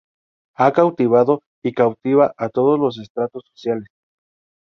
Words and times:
Ha 0.55 0.71
cautivado 0.73 1.43
y 1.63 1.73
cautiva 1.73 2.33
a 2.35 2.49
todos 2.49 2.79
los 2.79 2.97
estratos 2.97 3.43
sociales. 3.53 3.87